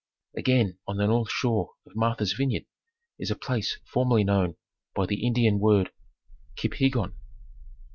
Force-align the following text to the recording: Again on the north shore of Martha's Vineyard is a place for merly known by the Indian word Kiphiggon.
Again 0.35 0.79
on 0.87 0.97
the 0.97 1.05
north 1.05 1.29
shore 1.29 1.75
of 1.85 1.95
Martha's 1.95 2.33
Vineyard 2.33 2.65
is 3.19 3.29
a 3.29 3.35
place 3.35 3.77
for 3.85 4.03
merly 4.03 4.25
known 4.25 4.55
by 4.95 5.05
the 5.05 5.27
Indian 5.27 5.59
word 5.59 5.91
Kiphiggon. 6.55 7.13